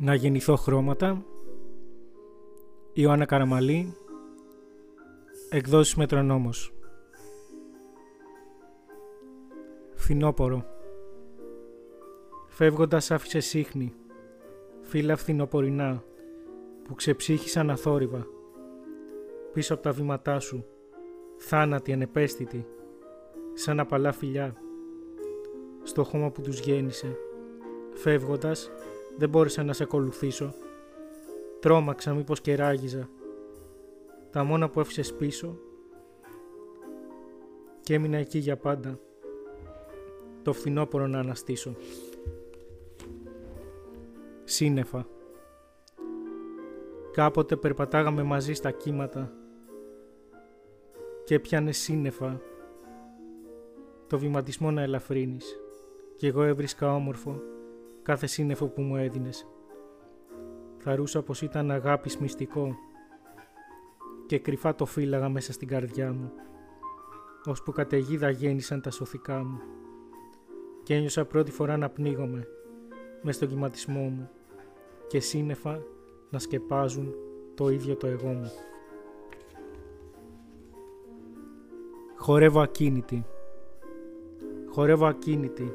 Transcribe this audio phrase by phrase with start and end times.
[0.00, 1.24] Να γεννηθώ χρώματα.
[2.92, 3.94] Ιωάννα Καραμαλή
[5.50, 6.74] Εκδόσεις Μετρονόμος.
[9.94, 10.64] Φθινόπορο
[12.46, 13.94] Φεύγοντας άφησε σύχνη
[14.80, 16.02] Φύλλα φθινοπορεινά
[16.84, 18.26] Που ξεψύχησαν αθόρυβα
[19.52, 20.64] Πίσω από τα βήματά σου
[21.36, 22.66] Θάνατοι ανεπαίσθητοι
[23.54, 24.54] Σαν απαλά φιλιά.
[25.82, 27.16] Στο χώμα που τους γέννησε
[27.92, 28.70] Φεύγοντας
[29.16, 30.54] δεν μπόρεσα να σε ακολουθήσω.
[31.60, 33.08] Τρόμαξα μήπως και ράγιζα.
[34.30, 35.58] Τα μόνα που έφυσες πίσω
[37.80, 38.98] και έμεινα εκεί για πάντα.
[40.42, 41.76] Το φθινόπωρο να αναστήσω.
[44.44, 45.06] Σύννεφα.
[47.12, 49.32] Κάποτε περπατάγαμε μαζί στα κύματα
[51.24, 52.40] και έπιανε σύννεφα
[54.06, 55.60] το βηματισμό να ελαφρύνεις
[56.16, 57.42] κι εγώ έβρισκα όμορφο
[58.04, 59.46] κάθε σύννεφο που μου έδινες.
[60.78, 62.76] Θαρούσα πως ήταν αγάπης μυστικό
[64.26, 66.32] και κρυφά το φύλαγα μέσα στην καρδιά μου,
[67.44, 69.60] ώσπου καταιγίδα γέννησαν τα σωθικά μου
[70.82, 72.48] και ένιωσα πρώτη φορά να πνίγομαι
[73.22, 74.30] μες στον κυματισμό μου
[75.06, 75.82] και σύννεφα
[76.30, 77.14] να σκεπάζουν
[77.54, 78.50] το ίδιο το εγώ μου.
[82.16, 83.24] Χορεύω ακίνητη.
[84.70, 85.74] Χορεύω ακίνητη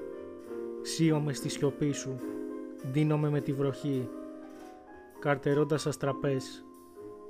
[0.82, 2.20] Σύωμαι στη σιωπή σου,
[2.92, 4.10] δίνομαι με τη βροχή,
[5.20, 6.66] καρτερώντας αστραπές,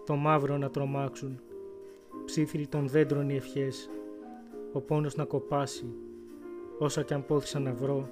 [0.06, 1.42] το μαύρο να τρομάξουν,
[2.26, 3.90] ψήθυροι των δέντρων οι ευχές,
[4.74, 5.94] ο πόνος να κοπάσει,
[6.78, 8.10] όσα κι αν πόθησα να βρω,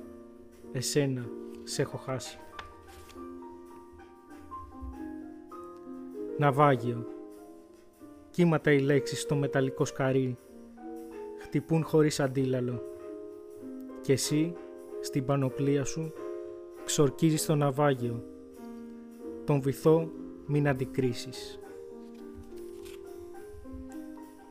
[0.72, 1.30] εσένα
[1.64, 2.40] σε έχω χάσει.
[6.38, 7.08] Ναυάγιο.
[8.30, 10.38] Κύματα οι λέξεις στο μεταλλικό σκαρί,
[11.38, 12.84] χτυπούν χωρίς αντίλαλο.
[14.02, 14.56] Και εσύ
[15.02, 16.14] στην πανοπλία σου,
[16.86, 18.24] ξορκίζεις το ναυάγιο.
[19.46, 20.12] Τον βυθό
[20.46, 21.60] μην αντικρίσεις.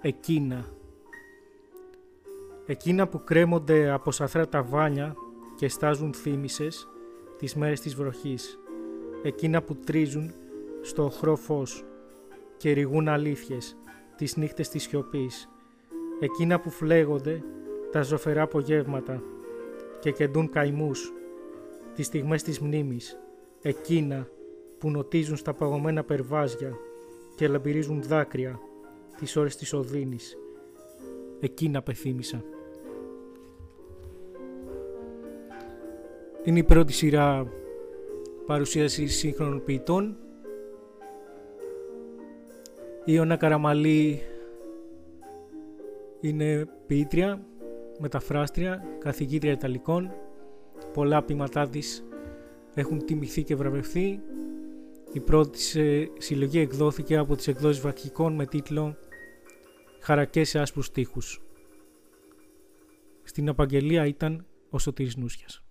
[0.01, 0.65] Εκείνα.
[2.67, 5.17] Εκείνα που κρέμονται από σαθρά ταβάνια
[5.57, 6.89] και στάζουν θύμησες
[7.39, 8.59] τις μέρες της βροχής.
[9.23, 10.33] Εκείνα που τρίζουν
[10.81, 11.85] στο οχρό φως
[12.57, 13.77] και ρηγούν αλήθειες
[14.17, 15.49] τις νύχτες της σιωπής.
[16.21, 17.43] Εκείνα που φλέγονται
[17.91, 19.23] τα ζωφερά απογεύματα
[20.01, 21.13] και κεντούν καημούς,
[21.95, 23.19] τις στιγμές της μνήμης,
[23.63, 24.29] εκείνα
[24.79, 26.77] που νοτίζουν στα παγωμένα περβάζια
[27.37, 28.61] και λαμπυρίζουν δάκρυα
[29.19, 30.37] τις ώρες της οδύνης.
[31.41, 32.45] Εκείνα πεθύμησα.
[36.45, 37.53] Είναι η πρώτη σειρά
[38.47, 40.17] παρουσίασης σύγχρονων ποιητών.
[43.05, 44.23] Η Ιωνα Καραμαλή
[46.21, 47.47] είναι ποιήτρια
[47.99, 50.11] μεταφράστρια, καθηγήτρια Ιταλικών.
[50.93, 52.05] Πολλά ποιηματά της
[52.75, 54.21] έχουν τιμηθεί και βραβευθεί.
[55.13, 55.59] Η πρώτη
[56.19, 58.97] συλλογή εκδόθηκε από τις εκδόσεις Βακικών με τίτλο
[60.01, 61.43] «Χαρακές σε άσπρους τείχους».
[63.23, 65.66] Στην απαγγελία ήταν ο Σωτήρης Νούσιας.